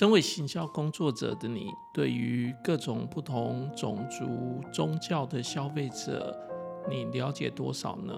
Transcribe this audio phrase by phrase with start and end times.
[0.00, 6.34] 身为行销工作者的你，对于各种不同种族、宗教的消费者，
[6.88, 8.14] 你了解多少呢？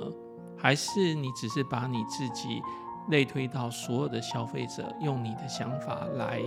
[0.56, 2.62] 还是你只是把你自己
[3.10, 6.40] 类推到所有的消费者，用你的想法来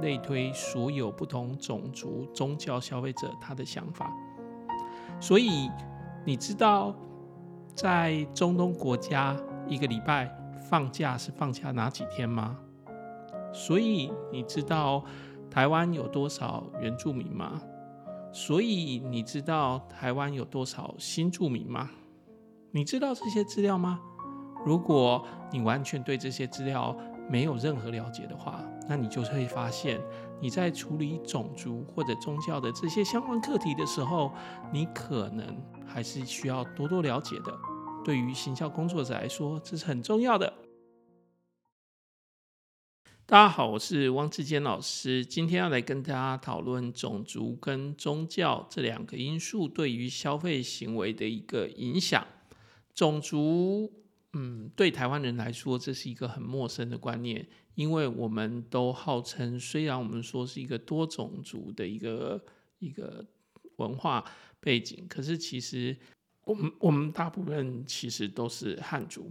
[0.00, 4.10] 类推所有不同种族、宗教消费者他的想法？
[5.20, 5.70] 所以
[6.24, 6.96] 你知道，
[7.74, 9.36] 在中东国家
[9.68, 10.34] 一个礼拜
[10.70, 12.56] 放假是放假哪几天吗？
[13.52, 15.04] 所以你知道
[15.50, 17.60] 台湾有多少原住民吗？
[18.32, 21.90] 所以你知道台湾有多少新住民吗？
[22.70, 24.00] 你知道这些资料吗？
[24.64, 26.96] 如果你完全对这些资料
[27.28, 30.00] 没有任何了解的话，那你就会发现
[30.40, 34.30] 你在处理种族或者宗教的这些相关课题的时候，
[34.72, 37.52] 你可能还是需要多多了解的。
[38.04, 40.52] 对于行销工作者来说，这是很重要的。
[43.30, 45.24] 大家好，我是汪志坚老师。
[45.24, 52.26] 今天要来跟大家讨论种族跟宗教这两个因素对于消费行为的一个影响。
[52.92, 53.88] 种族，
[54.32, 57.46] 嗯，对台湾人来说，这是一个很陌生的观念，
[57.76, 62.44] 因为我们都号称，虽然我们说是一个多种族的一个
[62.80, 63.24] 一个
[63.76, 64.24] 文化
[64.58, 65.96] 背景，可是其实
[66.42, 69.30] 我们我们大部分其实都是汉族。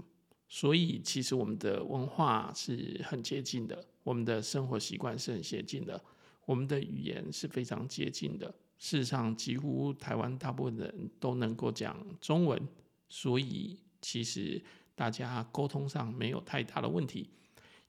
[0.51, 6.03] 所以，其实我们的文化是很接近的，我们的生活习惯是很接近的，
[6.45, 8.47] 我们的语言是非常接近的。
[8.79, 12.59] 事实上，几乎台湾大部分人都能够讲中文，
[13.07, 14.59] 所以其实
[14.95, 17.29] 大家沟通上没有太大的问题。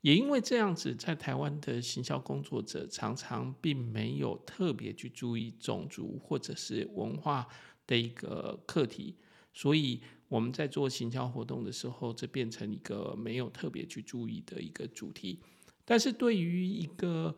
[0.01, 7.47] 也因为这样子，在台湾的行销工作者常常并没有特别去注意种族或者是文化
[7.87, 9.15] 的一个课题，
[9.53, 10.01] 所以。
[10.31, 15.37] 我们在做行销活动的时候，这变成一个没有特别去注意的一个主题。
[15.83, 17.35] 但是对于一个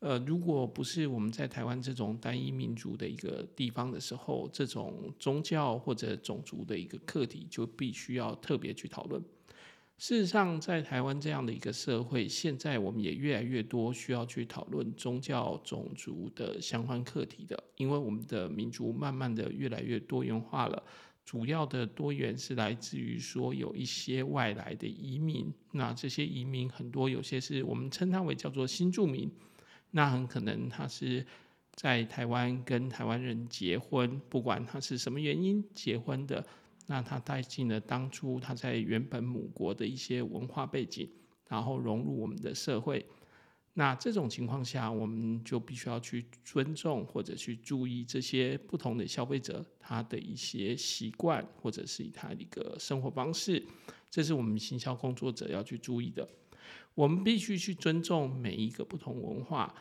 [0.00, 9.24] 呃，如果不是我们在台湾这种单一民族的一个地方的时候，这种宗教或者种族的一个课题，就必须要特别去讨论。
[9.96, 20.82] 事实上，在台湾这样的一个社会，现在我们也越来越多需要去讨论宗教、种族的相关课题的，因为我们的民族慢慢的越来越多元化了。
[21.24, 29.30] 主要的多元是来自于说有一些外来的移民，那这些移民很多，有些是我们称它为叫做新住民，
[29.90, 31.24] 那很可能他是
[31.72, 36.46] 在台湾跟台湾人结婚，不管他是什么原因结婚的，
[36.86, 41.08] 那他带进了当初他在原本母国的一些文化背景，
[41.48, 43.04] 然后融入我们的社会。
[43.76, 53.60] 那这种情况下，我们就必须要去尊重或者去注意这些不同的消费者他的一些习惯，或者是他的一个生活方式，
[54.08, 56.28] 这是我们行销工作者要去注意的。
[56.94, 59.74] 我们必须去尊重每一个不同文化，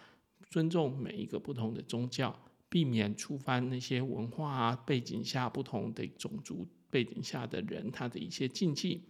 [0.50, 2.36] 尊重每一个不同的宗教，
[2.70, 9.03] 避免触犯那些文化背景下不同的种族背景下的人他的一些禁忌。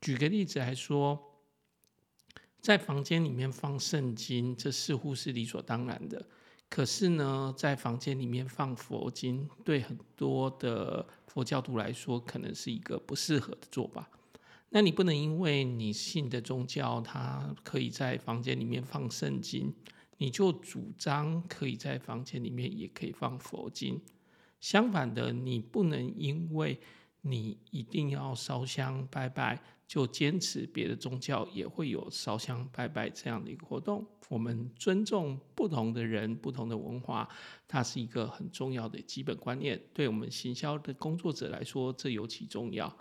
[0.00, 1.28] 举个例子来说。
[2.62, 6.24] 在房间里面放圣经，这似乎是理所当然的。
[6.68, 14.08] 可是呢，在房间里面放佛经，对很多的佛教徒来说，可能是一个不适合的做法。
[14.70, 19.74] 那你不能因为你信的宗教，它可以在房间里面放圣经，
[20.18, 24.00] 你就主张可以在房间里面也可以放佛经。
[24.60, 26.78] 相反的，你不能因为
[27.22, 34.04] 你一定要烧香拜拜，就坚持别的宗教也会有烧香拜拜这样的一个活动。
[34.28, 37.28] 我们尊重不同的人、不同的文化，
[37.68, 39.80] 它是一个很重要的基本观念。
[39.92, 42.94] 对我们行销的工作者来说，这尤其重要。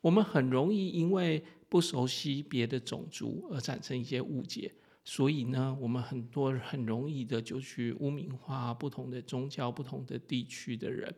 [0.00, 4.72] 我们很容易因为不熟悉别的种族而产生一些误解，
[5.04, 11.12] 所以呢，我们很多很容易的就去污名化不同的宗教、不同的地区的人。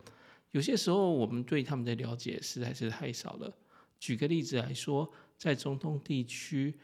[0.52, 3.54] 有些时候，我们对他们的了解实在是太少了。
[4.00, 6.78] 举个例子来说，在中东地区，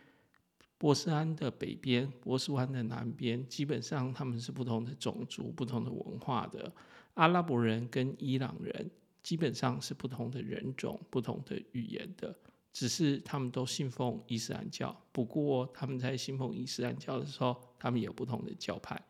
[0.77, 6.71] 波斯湾的北边、波斯湾的南边，基本上他们是不同的种族、不同的文化的。
[7.15, 8.91] 阿拉伯人跟伊朗人
[9.23, 12.37] 基本上是不同的人种、不同的语言的，
[12.73, 14.95] 只是他们都信奉伊斯兰教。
[15.13, 19.01] 不过他们在信奉伊斯兰教的时候，他们有不同的教派。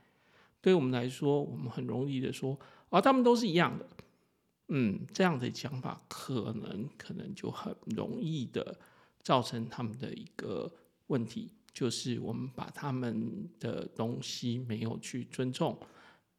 [0.61, 2.59] 对我们来说，我们很容易的说，
[2.91, 3.87] 哦，他们都是一样的。
[4.69, 8.79] 嗯，这样的讲法可能可能就很容易的
[9.23, 10.73] 造成他们的一个
[11.09, 15.79] 问题，就是我们把他们的东西没有去尊重。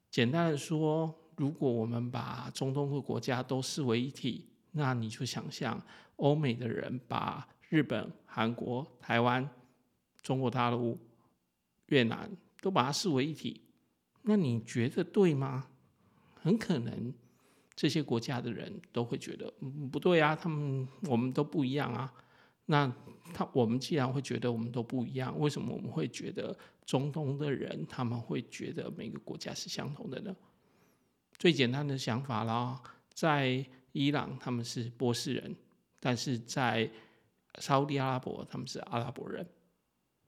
[0.10, 5.80] 简单的说，如果我们把中东的国家都视为一体，那你就想象
[6.16, 9.48] 欧美的人把日本、韩国、台湾、
[10.21, 10.98] 中国大陆、
[11.88, 12.31] 越南
[12.62, 13.62] 都把它视为一体，
[14.24, 15.68] 那你觉得对吗？
[16.42, 17.13] 很可能
[17.75, 22.13] 这些国家的人都会觉得，嗯，不对啊，他们我们都不一样啊。
[22.68, 22.92] 那
[23.33, 30.36] 他我们既然会觉得我们都不一样，为什么我们会觉得中东的人他们会觉得每个国家是相同的呢？
[31.38, 32.81] 最简单的想法啦，
[33.13, 35.56] 在伊朗他们是波斯人，
[36.00, 36.89] 但是在
[37.60, 39.45] 沙乌地阿拉伯他们是阿拉伯人，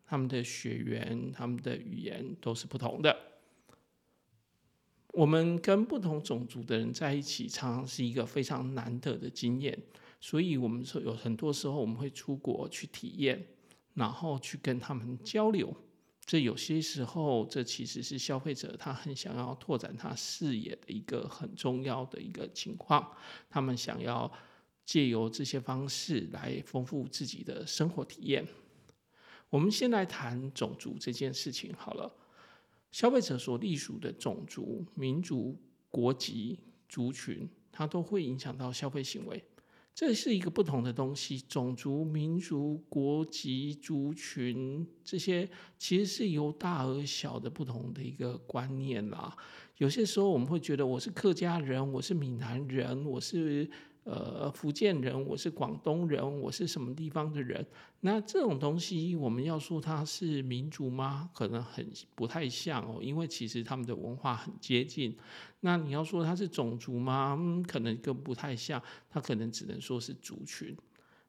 [0.06, 3.18] 他们的血缘、他们的语言都是不同的。
[5.18, 9.76] 我们跟不同种族的人在一起，常常是一个非常难得的经验。
[10.22, 13.44] 所以，我们说有很多时候我们会出国去体验，
[13.96, 15.76] 然后去跟他们交流。
[16.24, 23.12] 这有些时候，这其实是消费者他很想要拓展他视野的一个很重要的一个情况。
[23.50, 24.32] 他们想要
[24.86, 28.48] 借由这些方式来丰富自己的生活体验。
[29.50, 32.14] 我们先来谈种族这件事情好了。
[32.92, 35.58] 消费者所隶属的种族、民族、
[35.90, 39.44] 国籍、族群，它都会影响到消费行为。
[39.94, 49.36] 这是一个不同的东西，种族、民族、国籍、族群这些其实是由大而小的不同的一个观念啦。
[49.78, 53.70] 有些时候我们会觉得我是客家人，我是闽南人，我是。
[54.10, 57.66] 呃，福建人，我是广东人，我是什么地方的人？
[58.00, 61.30] 那这种东西，我们要说它是民族吗？
[61.34, 65.14] 可能很不太像哦，因为其实他们的文化很接近。
[65.60, 67.38] 那你要说它是种族吗？
[67.68, 70.74] 可能更不太像，它可能只能说是族群。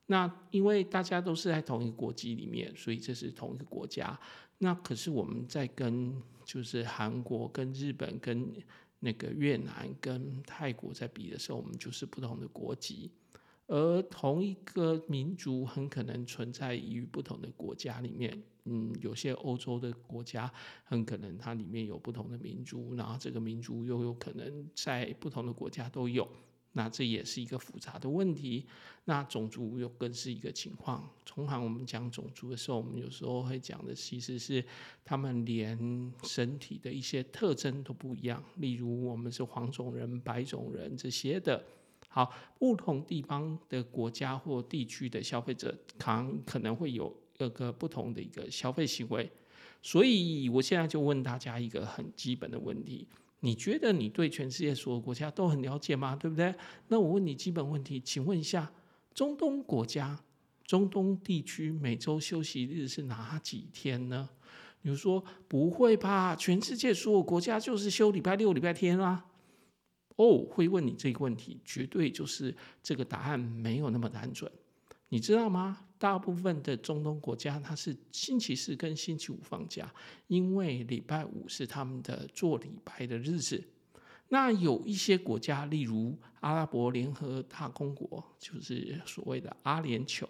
[0.07, 4.17] 那因为大家都是在同一个国籍里面，所以这是同一个国家。
[4.59, 6.15] 那可是我们在跟
[6.45, 8.55] 就是韩国、跟日本、跟。
[9.01, 13.11] 那个越南跟泰国在比的时候，我们就是不同的国籍，
[13.67, 18.43] 而同一个民族很可能存在于不同的国家里面。
[18.71, 20.53] 嗯，有些欧洲的国家
[20.85, 26.29] 很可能它里面有不同的民族，然后这个民族又有可能在不同的国家都有。
[26.79, 28.65] 那这也是一个复杂的问题。
[29.07, 31.11] 那种族又更是一个情况。
[31.25, 34.65] 通常我们讲种族的时候，我们有时候会讲的其实是
[35.05, 38.41] 他们连身体的一些特征都不一样。
[38.59, 41.61] 例如，我们是黄种人、白种人这些的。
[42.09, 49.29] 好，不同地方的国家或地区的消费者，可能可能会有各个不同的一个消费行为。
[49.83, 53.09] 所以，我现在就问大家一个很基本的问题。
[53.41, 56.17] 你觉得你对全世界所有国家都很了解吗？
[56.17, 56.55] 对不对？
[56.89, 58.73] 那我问你基本问题，请问一下，
[59.15, 60.19] 中东国家、
[60.65, 64.29] 中东地区每周休息日是哪几天呢？
[64.83, 66.35] 你说不会吧？
[66.37, 69.25] 全世界所有国家就是休礼拜六、礼拜天啦。
[70.17, 74.51] 哦，会问你这个问题，绝对就是这个答案没有那么单纯。
[75.11, 75.87] 你知道吗？
[75.99, 79.93] 大部分的中东国家，它是星期四跟星期五放假，
[80.29, 83.63] 因为礼拜五是他们的做礼拜的日子。
[84.29, 90.27] 那有一些国家，例如阿拉伯联合大公国，就是所谓的阿联酋，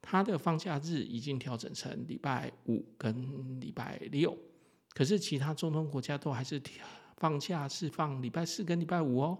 [0.00, 4.36] 它的放假日已经调整成礼拜五跟礼拜六。
[4.94, 6.60] 可是其他中东国家都还是
[7.18, 9.38] 放假是放礼拜四跟礼拜五哦。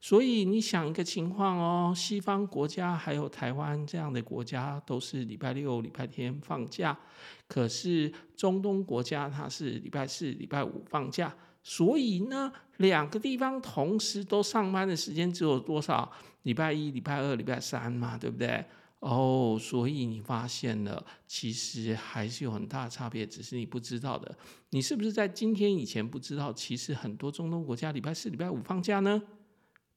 [0.00, 6.98] 所以你想一个情况哦，西方国家还有台湾这样的国家都是礼拜六、礼拜天放假，
[7.46, 16.10] 可是中东国家它是礼拜四、礼拜五放假，所以呢，两个地方同时都上班的时间只有多少？
[16.44, 18.64] 礼拜一、礼拜二、礼拜三嘛，对不对？
[19.00, 24.34] 哦，所以你发现了，其实还是有很大的差别，只是你不知道的。
[24.70, 26.50] 你是不是在今天以前不知道？
[26.50, 29.22] 其实很多中东国家礼拜四、礼拜五放假呢？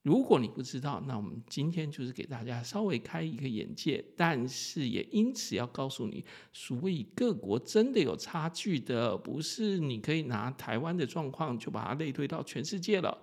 [0.04, 13.18] 如果你不知道，那我们今天就是给大家稍微开一个眼界，但是也因此要告诉你，所以各国真的有差距的，不是你可以拿台湾的状况就把它类推到全世界了。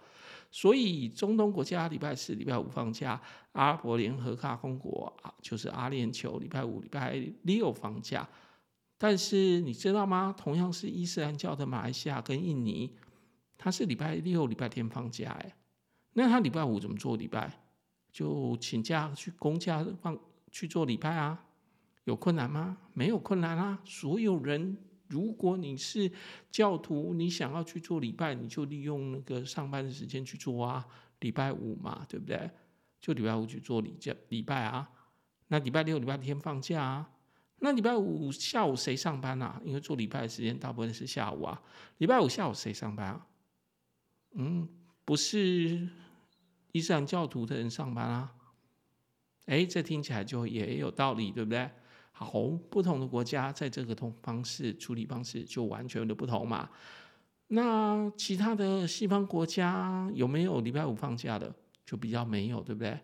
[0.50, 3.20] 所以中东国家礼拜四、礼拜五放假，
[3.52, 8.26] 阿拉伯联合大公国啊，就是阿联酋礼拜五、礼拜六放假。
[8.96, 10.34] 但是你知道吗？
[10.34, 12.90] 同样是伊斯兰教的马来西亚跟印尼，
[13.58, 15.54] 它是礼拜六、礼拜天放假，哎。
[16.12, 17.52] 那他礼拜五怎么做礼拜？
[18.12, 20.19] 就请假去公假放
[20.50, 21.47] 去做礼拜啊？
[22.05, 22.76] 有困难吗？
[22.93, 23.81] 没有困难啊！
[23.85, 24.76] 所有人，
[25.07, 26.11] 如果你是
[26.50, 30.85] 教徒，你想要去做礼拜，你就利用那个上班的时间去做啊。
[31.21, 32.50] 礼拜五嘛，对不对？
[33.00, 34.90] 就礼拜五去做礼教礼拜啊。
[35.47, 37.11] 那礼拜六、礼拜天放假啊。
[37.59, 39.61] 那礼拜五下午谁上班啊？
[39.64, 41.62] 因为做礼拜的时间大部分是下午啊。
[41.99, 43.26] 礼拜五下午谁上班啊？
[44.33, 44.69] 嗯。
[45.11, 45.88] 不是
[46.71, 48.33] 伊斯兰教徒的人上班啊？
[49.47, 51.69] 哎，这听起来就也有道理，对不对？
[52.12, 52.31] 好，
[52.71, 56.71] 不同的国家在这个通方式处理方式就完全的不同嘛。
[57.49, 61.52] 那其他的西方国家有没有礼拜五放假的？
[61.85, 62.97] 就比较没有，对不对？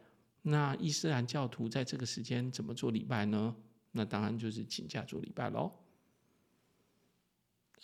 [0.42, 3.52] 那伊斯兰教徒在这个时间怎么做礼拜呢？
[3.90, 5.72] 那当然就是请假做礼拜喽。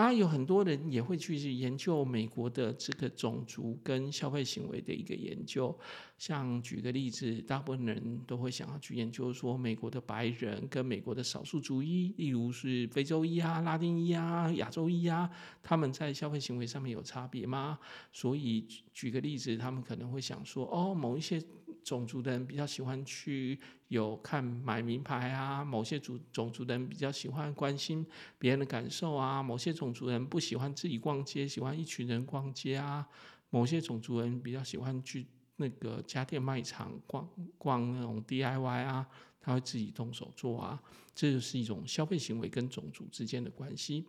[0.02, 5.78] 啊，有很多人也会去研究美国的这个种族跟消费行为的一个研究。
[6.18, 15.30] 像举个例子，大部分人都会想要去研究说，美国的白人跟美国的少数族裔，例如是非洲裔啊、拉丁裔啊、亚洲裔啊，
[15.62, 17.78] 他们在消费行为上面有差别吗？
[18.12, 21.40] 所以举个例子，他们可能会想说，哦，某一些。
[21.85, 23.59] 种族的人比较喜欢去
[23.89, 28.07] 有看买名牌啊，某些族种族的人比较喜欢关心
[28.39, 33.07] 别人的感受啊，某些种族人不喜欢自己逛街，喜欢一群人逛街啊，
[33.51, 39.07] 某些种族人比较喜欢去那个家电卖场逛逛那种 DIY 啊，
[39.41, 40.83] 他会自己动手做啊，
[41.15, 44.07] 这就是一种消费行为跟种族之间的关系。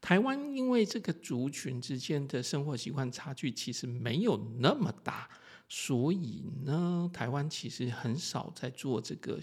[0.00, 5.30] 台湾因为这个族群之间的生活习惯差距其实没有那么大。
[5.74, 9.40] 所以呢，台湾其实很少在做这个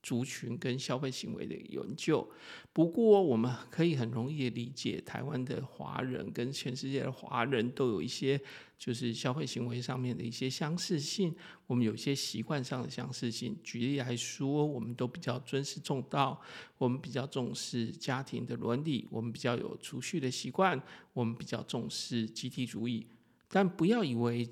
[0.00, 2.24] 族群跟消费行为的研究。
[2.72, 8.40] 不过，我们可以很容易理解，台湾的华人跟全世界的华人都有一些
[8.78, 11.34] 就是消费行为上面的一些相似性。
[11.66, 13.58] 我们有一些习惯上的相似性。
[13.64, 16.40] 举例来说，我们都比较尊师重道，
[16.78, 20.80] 我们比较重视家庭的伦理，我们比较有储蓄的习惯，
[21.12, 23.08] 我们比较重视集体主义。
[23.48, 24.48] 但不要以为。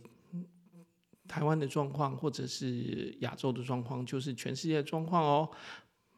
[1.26, 5.50] 台湾的状况，或者是亚洲的状况，就是全世界的状况哦。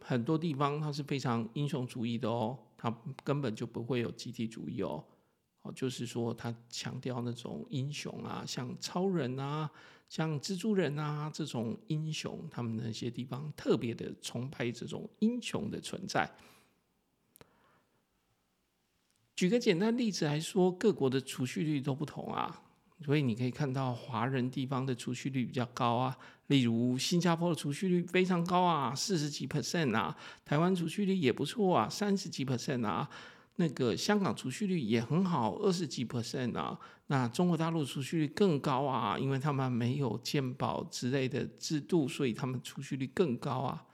[0.01, 5.05] 很多地方它是非常英雄主义的哦，它根本就不会有集体主义哦。
[5.63, 9.69] 哦，就是说它强调那种英雄啊，像超人啊，
[10.09, 16.31] 像蜘蛛人啊这种英雄，他们那些地方特别的崇拜这种英雄的存在。
[19.35, 22.63] 举个简单例子来说，各国的储蓄率都不同啊。
[23.05, 33.09] 所以你可以看到华人地方的储蓄率比较高啊，例如新加坡的储蓄率非常高啊，四十几 percent 啊，台湾储蓄率也不错啊，三十几 percent 啊，
[33.57, 43.85] 那个香港储蓄率也很好，二十几 percent 啊，那中国大陆储蓄率更高啊，因为他们没有健保之类的制度，所以他们储蓄率更高啊。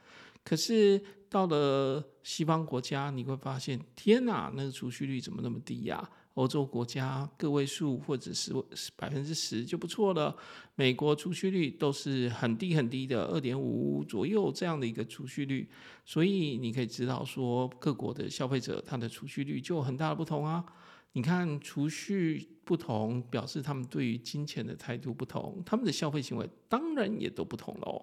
[0.45, 6.09] 可是到了西方国家，你会发现，天哪，那个储蓄率怎么那么低呀？
[6.35, 8.53] 欧洲国家个位数或者是
[8.97, 10.35] 百分之十就不错了，
[10.75, 15.69] 美国储蓄率都是很低很低的，二点五左右这样的一个储蓄率，
[16.05, 20.65] 所以你可以知道说各国的消费者他的储蓄率就有很大的不同啊。
[21.13, 28.03] 你看储蓄不同，表示他们对于金钱的态度不同，他们的消费行为当然也都不同喽。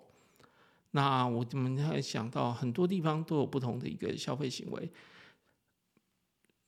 [0.92, 4.92] 那我们还想到很多地方都有不同的一个消费行为。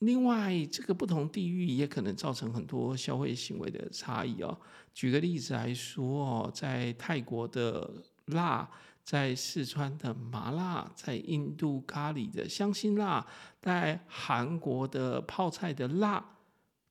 [0.01, 4.57] 另外，这个不同地域也可能造成很多消费行为的差异哦。
[4.93, 7.87] 举个例子来说哦，在泰国的
[8.25, 8.67] 辣，
[9.03, 13.25] 在四川的麻辣，在印度咖喱的香辛辣，
[13.61, 16.25] 在韩国的泡菜的辣，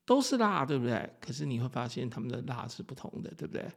[0.07, 1.11] 都是辣，对不对？
[1.21, 3.69] 可是你会发现他们的辣是不同的，对不对？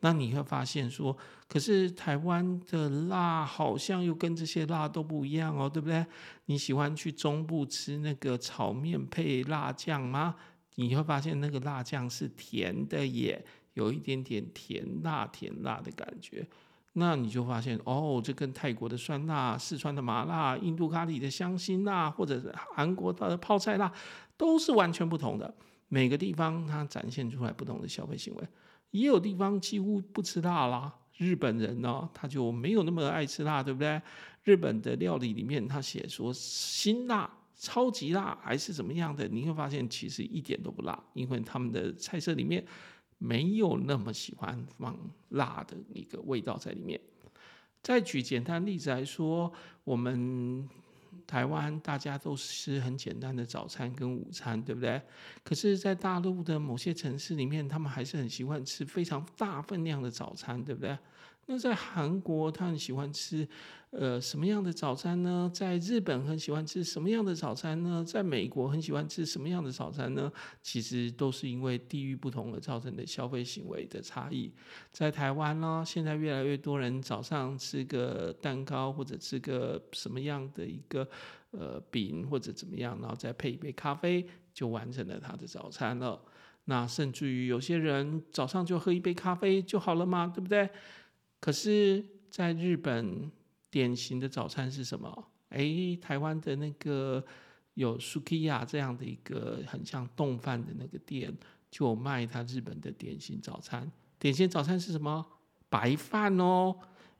[0.00, 1.16] 那你会发现说，
[1.48, 6.06] 可是台湾的辣好像又跟这些辣都不一样哦，对不对？
[6.46, 10.36] 你喜欢去中部吃那个炒面配辣酱吗？
[10.76, 16.46] 你会发现那个辣酱是甜的耶，有一点点甜辣甜辣的感觉。
[16.92, 23.92] 那你就发现哦，这跟泰国的酸辣、四川的麻辣、印度咖喱的香辛辣，或者是韩国的泡菜辣，
[24.36, 25.52] 都是完全不同的。
[25.88, 28.48] 每个地方它展现出来不同的消费行为。
[28.90, 34.00] 也有地方几乎不吃辣啦，日本人呢，他就没有那么爱吃辣，对不对？
[34.44, 42.64] 日本的料理里面，他写说辛辣、超级辣还是怎么样的，你会发现其实一点都不辣，因为他们的菜色里面
[43.18, 44.96] 没有那么喜欢放
[45.30, 47.00] 辣的一个味道在里面。
[47.82, 49.52] 再举简单例子来说，
[49.84, 50.68] 我们。
[51.28, 55.00] 台湾大家都吃很简单的早餐跟午餐，对不对？
[55.44, 60.96] 可是，在大陆的某些城市里面，他们还是很喜欢吃非常大分量的早餐，对不对？
[61.50, 63.48] 那在韩国，他很喜欢吃。
[63.90, 65.50] 呃，什么样的早餐呢？
[65.50, 68.04] 在日本很喜欢吃什么样的早餐呢？
[68.06, 70.30] 在美国很喜欢吃什么样的早餐呢？
[70.60, 74.52] 其实都是因为地域不同而造成的消费行为的差异。
[74.92, 81.08] 在台湾呢，现在越来越多人早上吃个蛋糕或者吃个什么样的一个
[81.52, 86.20] 呃饼或者怎么样，然后再配一杯咖啡，就完成了他的早餐了。
[86.66, 90.68] 那甚至于有些人早上就喝一杯咖啡就好了嘛，对不对？
[91.40, 93.30] 可是，在日本。
[93.70, 95.28] 典型的早餐是什么？
[95.50, 97.22] 哎，台湾的那个
[97.74, 101.36] 有 Sukiya 这样的一个很像丼饭的那个店，
[101.70, 103.92] 就卖他日本的典型早餐。
[104.18, 105.22] 典型早餐是什么？
[105.68, 106.74] 白饭哦，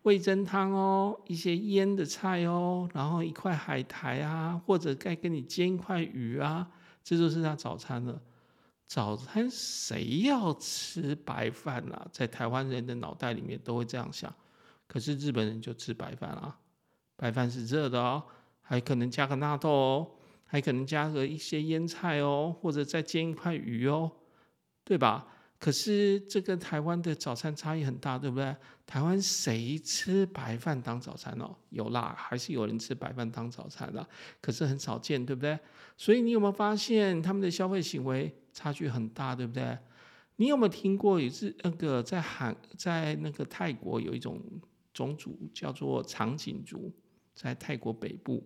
[0.05, 6.67] 味噌汤哦，一些腌的菜哦，然后一块海苔啊，或者该给你煎一块鱼啊，
[7.05, 8.23] 这就是他早餐了。
[8.89, 12.09] 早餐谁要吃白饭啊？
[12.11, 14.35] 在台湾人的脑袋里面都会这样想，
[14.87, 16.59] 可是日本人就吃白饭啊。
[17.15, 18.25] 白饭是热的哦，
[18.63, 20.11] 还可能加个纳豆哦，
[20.47, 24.11] 还可能加个一些腌菜哦，或者再煎一块鱼哦，
[24.85, 25.27] 对吧？
[25.59, 28.57] 可是这个台湾的早餐差异很大，对不对？
[28.87, 31.55] 台湾谁吃白饭当早餐哦？
[31.71, 34.09] 有啦，还是有人吃白饭当早餐的，
[34.41, 35.59] 可是很少见，对不对？
[35.97, 39.77] 所以你有没有发现他们的消费行为差距很大，对不对？
[40.37, 44.41] 你有没有听过也是那个在韩在那个泰国有一种
[44.95, 46.93] 种族叫做长颈族？
[47.35, 48.45] 在泰国北部，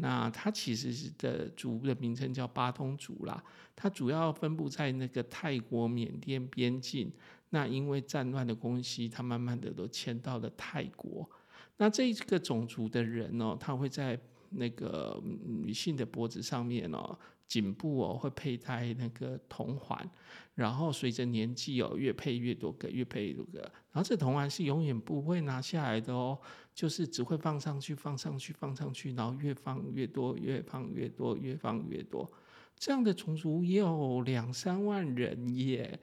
[0.00, 3.42] 那它其实是的族的名称叫巴通族啦。
[3.76, 7.12] 它主要分布在那个泰国缅甸边境。
[7.50, 11.28] 那因为战乱的关系，它慢慢的都迁到了泰国。
[11.76, 14.18] 那这个种族的人哦，他会在
[14.50, 17.18] 那个女性的脖子上面哦。
[17.50, 20.08] 颈部哦会佩戴那个铜环，
[20.54, 23.58] 然后随着年纪哦越配越多个，越配越多个，
[23.90, 26.38] 然后这铜环是永远不会拿下来的哦，
[26.72, 32.30] 就是只会放上去，放上去，放上去，然后越放越多，越放越多，越放越多。
[32.76, 35.98] 这样的种族也有两三万人耶。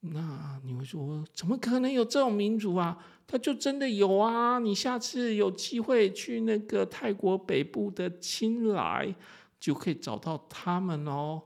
[0.00, 2.96] 那你会说，怎么可能有这种民族啊？
[3.26, 4.58] 他就真的有啊！
[4.58, 9.14] 你下次有机会去那个泰国北部的清莱。
[9.58, 11.42] 就可以找到他们哦，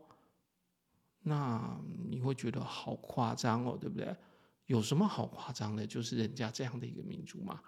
[1.23, 4.15] 那你会觉得好夸张哦，对不对？
[4.67, 5.87] 有什么好夸张的？
[5.87, 7.61] 就是人家这样的一个民族嘛。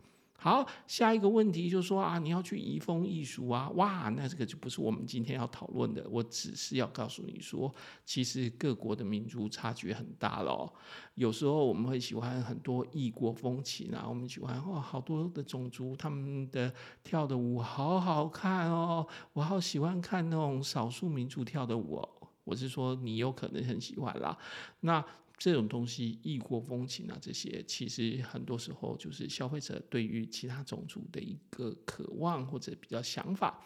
[0.44, 6.06] 好，下一个问题就是说啊，你要去移风易俗啊，哇，那这个就不是我们今天要讨论的。
[6.10, 7.74] 我只是要告诉你说，
[8.04, 10.70] 其实各国的民族差距很大咯。
[11.14, 16.70] 有时候我们会喜欢很多异国风情啊，我们喜欢哇，好多的种族他们的
[17.02, 22.08] 跳的舞好好看哦，我好喜欢看那种少数民族跳的舞哦。
[22.44, 24.36] 我是说，你有可能很喜欢啦。
[24.80, 25.02] 那
[25.36, 33.60] 这种东西，异国风情啊，这些其实很多时候就是消费者对于其他种族的一个渴望或者比较想法。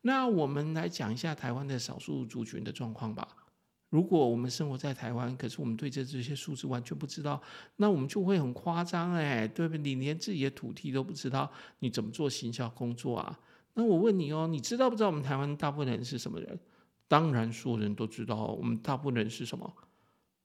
[0.00, 3.26] 那我们来讲一下台湾的少数族群的状况吧。
[3.90, 7.40] 如果我们生活在台湾，可是我们对这这些数字完全不知道，
[7.76, 9.80] 那我们就会很夸张哎，对不对？
[9.80, 13.38] 你连自己的土地都不知道，你怎么做行销工作啊？
[13.74, 16.58] 那我问你哦，你知道不知道我们台湾大部分人是什么人？
[17.06, 19.72] 当然，所有人都知道，我们大部分人是什么？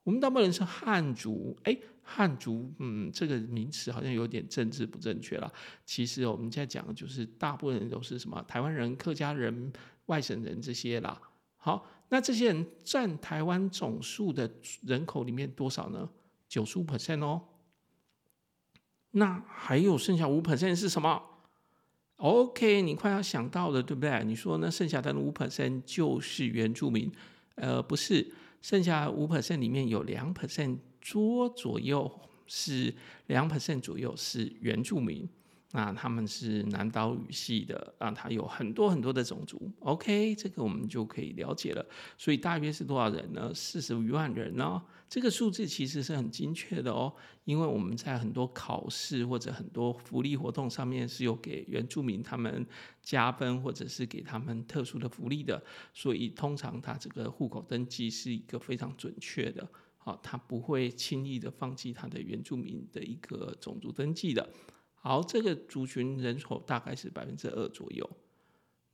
[0.09, 5.53] 我们大部分人是汉族，哎，汉族，嗯，这个名词好像有点政治不正确了。
[5.85, 8.43] 其实我们在讲的就是大部分人都是什么？
[8.47, 9.71] 台湾人、客家人、
[10.07, 11.21] 外省人这些啦。
[11.57, 16.09] 好，那这些人占台湾总数的人口里面多少呢？
[16.47, 17.43] 九十五 percent 哦。
[19.11, 21.21] 那还有剩下五 percent 是什么
[22.15, 24.23] ？OK，你快要想到了，对不对？
[24.23, 27.11] 你说那剩下的五 percent 就是原住民？
[27.53, 28.33] 呃，不是。
[28.61, 32.93] 剩下五 percent 里面有两 percent 桌左右是
[33.27, 35.27] 两 percent 左右是原住民，
[35.71, 39.71] 那他们是南岛语系的啊，他有很多很多的种族。
[39.81, 41.85] OK，这个我们就可以了解了。
[42.17, 43.53] 所以大约是多少人呢？
[43.53, 44.81] 四十余万人呢？
[45.07, 52.65] 这个数字其实是很精确的哦，因为我们在很多考试或者很多福利活动上面是有给原住民他们
[53.01, 55.61] 加分，或者是给他们特殊的福利的，
[55.93, 59.67] 所以通常他这个户口登记是一个非常准确的。
[59.97, 64.47] 好，他不会轻易的放弃他的原住民的一个种族登记的。
[65.01, 68.09] 好，这个族群人口大概是百分之二左右。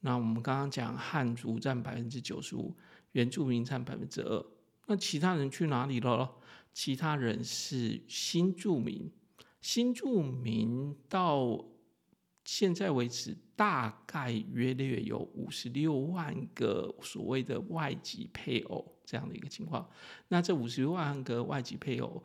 [0.02, 2.76] 那我们刚刚讲汉族占百分之九十五，
[3.14, 4.46] 原住民占百分之二。
[4.86, 6.32] 那其他人去哪里了？
[6.72, 9.12] 其他人是新住民。
[9.62, 11.66] 新住民到
[12.44, 19.90] 现在为止，大概约略有五十六万个所谓的外籍配偶这样的一个情况。
[20.28, 22.24] 那这五十六万个外籍配偶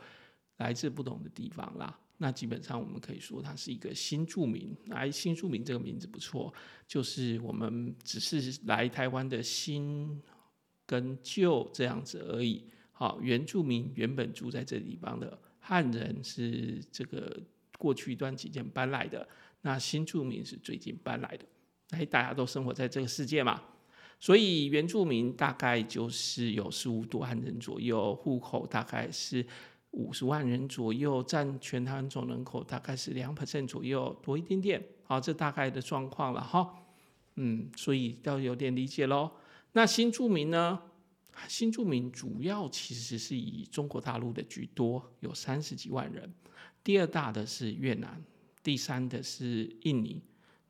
[0.59, 1.99] 来自不同的地方啦。
[2.23, 4.77] 那基本上我们可以说，它是一个新住民。
[4.89, 6.53] 来，新住民这个名字不错，
[6.87, 10.21] 就是我们只是来台湾的新
[10.85, 12.63] 跟旧这样子而已。
[12.93, 17.41] 好，原住民原本住在这地方的汉人是这个
[17.79, 19.27] 过去一段期间搬来的，
[19.63, 21.45] 那新住民是最近搬来的。
[21.93, 23.63] 哎，大家都生活在这个世界嘛，
[24.19, 29.47] 所以原住民大概就是有十五多万人左右，户口大概是。
[29.93, 34.85] 五十万人左右，占全台湾总人口大概是两 percent 左右，多一点点。
[35.03, 36.75] 好，这大概的状况了哈。
[37.37, 39.31] 嗯，所以要有点理解喽。
[39.73, 40.81] 那新住民呢？
[41.49, 46.33] 新住民主要其实是以中国大陆的居多，有三十几万人。
[46.85, 48.23] 第二大的是越南，
[48.63, 50.23] 第三的是印尼。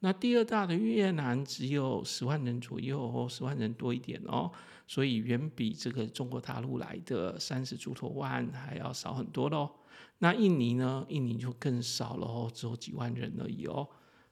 [0.03, 4.51] 那第二大的越南只有十万人左右，十万人多一点哦，
[4.87, 9.71] 所以远比这个中国大陆来的三十出头万还要少很多喽。
[10.19, 11.05] 那印尼呢？
[11.11, 13.87] 印尼就更少了哦，只有几万人而已哦。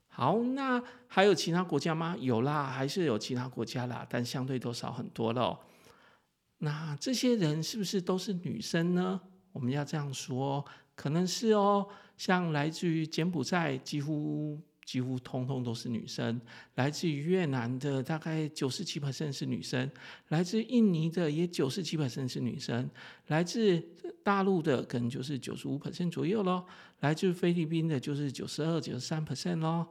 [0.09, 2.17] 好，那还有其他国家吗？
[2.19, 5.59] 有啦，还是有其他国家啦，但相对都少很多喽。
[6.59, 9.21] 那这些人是不是都是女生呢？
[9.53, 11.87] 我们要这样说，可能是哦。
[12.17, 14.59] 像来自于柬埔寨，几乎。
[14.89, 16.41] 几乎通通都是女生，
[16.77, 19.91] 来自于越南的大概九十七 percent 是女生，
[20.29, 22.89] 来自印尼的也九十七 percent 是女生，
[23.27, 23.79] 来自
[24.23, 26.65] 大陆的可能就是九十五 percent 左右咯，
[27.01, 29.87] 来自菲律宾的就是九十二、九十三 percent 咯。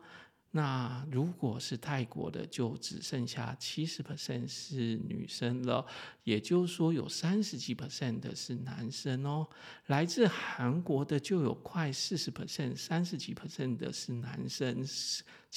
[0.52, 5.86] 那如果是泰国的，就只剩下七十 percent 是女生了，
[6.24, 9.46] 也就是说有三十几 percent 的是男生哦。
[9.88, 14.84] 来自韩国的就有快四十 percent，三十几 percent 的是男生，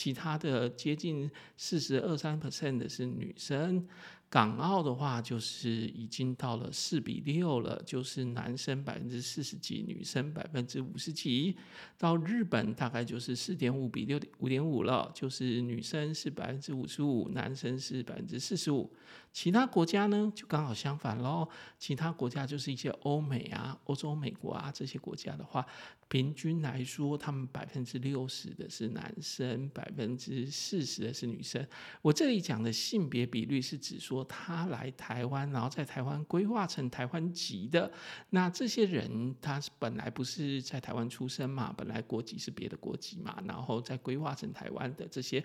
[0.00, 3.86] 其他的接近四十二三 percent 的是女生。
[4.30, 11.56] 港澳的话，就是已经到了四比六了，就是男生百分之四十几，女生百分之五十几。
[11.98, 18.90] 到日本大概就是四点五比六五点五了，就是女生是百分之五十五，男生是百分之四十五。
[19.32, 21.48] 其他国家呢，就刚好相反喽。
[21.78, 25.66] 其他国家就是一些欧美啊、欧洲、美国啊这些国家的话，
[26.06, 31.66] 平均来说，他们百分之六十的是男生，百百分之四十的是女生。
[32.02, 37.90] 我这里讲的性别比率是指说，他来台湾，然后在台湾规划成台湾籍的，
[38.30, 45.44] 那这些人他本来不是在台湾出生嘛，本来国籍是别的国籍嘛，然后再规划成台湾的这些，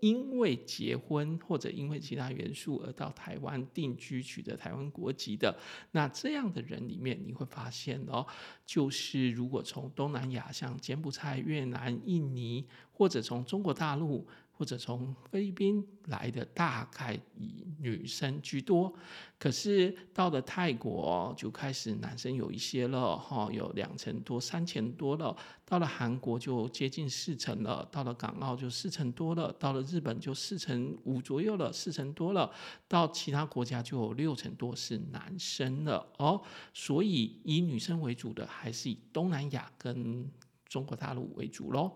[0.00, 5.56] 因为结婚或者因为其他元素而到台湾定居，取得台湾国籍的，
[5.92, 8.26] 那这样的人里面，你会发现哦，
[8.66, 12.66] 就是如果从东南亚，像柬埔寨、越南、印尼，
[12.98, 14.26] 或者从中国大陆。
[14.58, 18.92] 或者从菲律宾来的，大概以女生居多。
[19.38, 25.36] 可是到了泰国就开始男生有一些了，哈，有两成多、三成多了。
[25.64, 32.50] 到了韩国就接近四成了，到了港澳就四成多了，到了日本就四成五左右了，四成多了。
[32.88, 36.42] 到其他国家就有六成多是男生了哦。
[36.74, 40.28] 所以以女生为主的还是以东南亚跟
[40.68, 41.92] 中国大陆为主喽。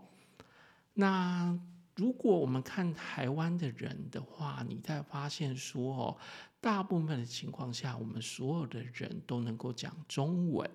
[0.95, 1.59] 那。
[1.95, 6.17] 如果我们看台湾的人的话，你在发现说哦，
[6.59, 10.69] 大部分的情况下，我们所有的人都能够讲中文，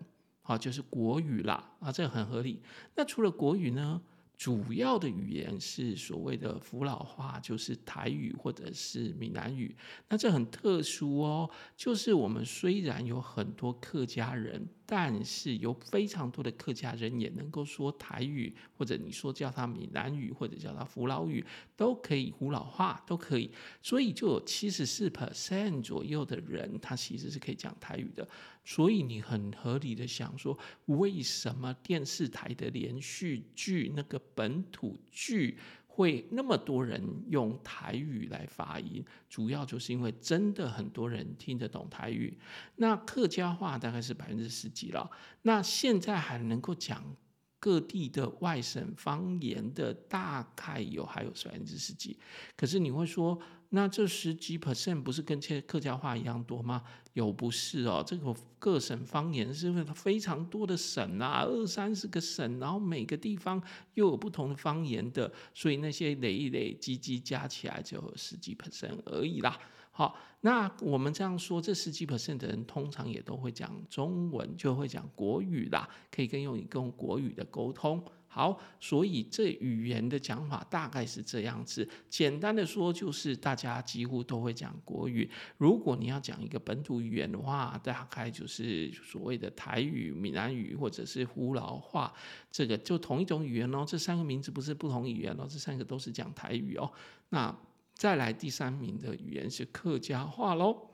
[0.44, 2.62] 啊，就是国语啦，啊，这个很合理。
[2.96, 4.00] 那除了国语呢？
[4.38, 9.76] 主要的语言是所谓的福佬话，就是台语或者是闽南语。
[10.08, 14.68] 那这很特殊哦，就是我们虽然有很多客家人。
[14.90, 21.46] 但是有非常多的客家人也能够说台语，或者你说叫他闽南语，或者叫他福佬语，
[21.76, 23.52] 都可以，福佬话都可以。
[23.82, 28.26] 所以就有七十四 percent 左右的人，他其实是可以讲台语的。
[28.68, 35.58] 所以你很合理的想说，为什么电视台的连续剧那个本土剧？
[35.86, 42.38] 会那么多人用台语来发音，主要就是因为真的很多人听得懂台语。
[42.76, 45.10] 那客家话大概是百分之十几了，
[45.42, 47.04] 那现在还能够讲
[47.60, 52.20] 各地的外省方言的，大概有还有百分之十几。
[52.56, 56.84] 可是你会说，那这十几 percent 不是跟客客家话一样多吗？
[57.14, 63.62] 有不是哦，这个各省方言是不是非常多的省啊，二三十个省，然后每个地方
[63.96, 69.60] 又有不同的方言的，所以那些累一累积积加起来就有十几 percent 而已啦。
[69.92, 78.04] 好，那我们这样说，这十几 percent 的人通常也都会讲中文，就会讲国语啦，可以跟用一个用国语的沟通。
[78.30, 81.88] 好，所以这语言的讲法大概是这样子。
[82.10, 85.28] 简单的说，就是大家几乎都会讲国语。
[85.58, 92.14] 如果你要讲一个本土语言的话，大概就是所谓的台语、闽南语或者是福佬话。
[92.52, 93.84] 这个就同一种语言哦。
[93.88, 96.92] 这三个名字不是不同语言哦，这三个都是讲台语哦。
[97.30, 97.56] 那
[97.94, 100.90] 再来第三名的语言是客家话喽。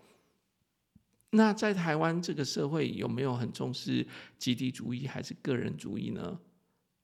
[1.31, 6.39] 那在台湾这个社会有没有很重视集体主义还是个人主义呢？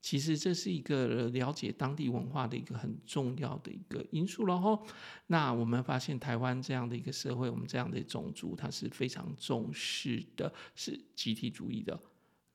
[0.00, 4.86] 其实这是一个了解当地文化的一个很重要的一个因素了吼。
[5.26, 12.00] 那我们发现台湾这样的一个社会，我们这样的种族，它是非常重视的，是集体主义的。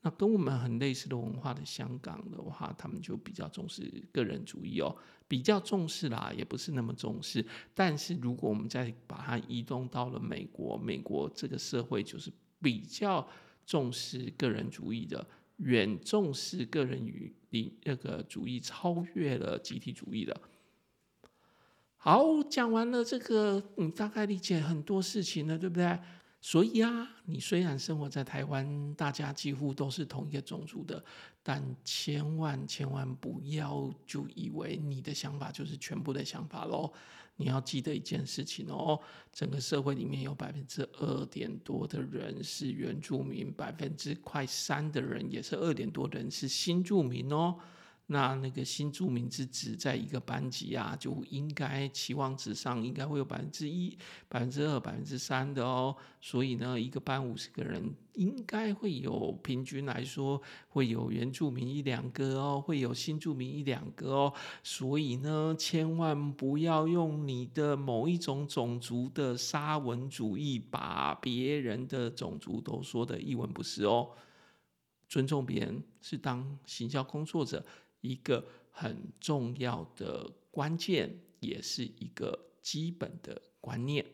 [0.01, 4.95] 那跟我们很类似的文化的香港的话，他们就比较重视个人主义哦，
[5.27, 7.43] 比较重视啦，也不是那么重视。
[7.73, 12.31] 但是如果我们再把它移动到了美国，美国这个社会就是
[12.61, 13.27] 比较
[13.65, 15.27] 重视个人主义的，
[15.57, 20.35] 远重视个人与你那个主义超越了集体主义的。
[21.95, 25.99] 好，讲完了这个，你大概理解很多事情了，对不对？
[26.39, 31.03] 所以啊，你虽然生活在台湾，大家几乎都是同一个种族的，
[31.41, 36.93] 但千万千万不要就以为你的想法就是全部的想法喽。
[37.37, 38.99] 你要记得一件事情哦，
[39.33, 47.55] 整个社会里面有百分之二点多的人是原住民，百分之快三的人也是二点多的人是新住民哦。
[48.07, 53.97] 那那个新住民之子在一个班级啊，就应该期望值上应该会有百分之一、
[54.29, 55.95] 百分之二、百分之三的哦。
[56.21, 64.33] 所以呢，一个班五十个人，应该会有平均来说会有原住民一两个哦，会有新住民一两个哦。
[64.61, 74.11] 所以呢，千万不要用你的某一种种族的沙文主义，把别人的种族都说得一文不值哦。
[75.07, 77.65] 尊重别人是当行销工作者。
[78.05, 84.05] 一个很重要的关键，也是一个基本的观念，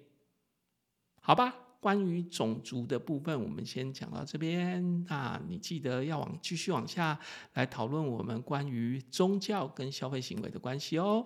[1.21, 1.55] 好吧？
[1.81, 5.03] 关于种族的部分，我们先讲到这边。
[5.05, 7.19] 那你记得要往继续往下
[7.53, 11.25] 来讨论我们关于宗教跟消费行为的关系哦。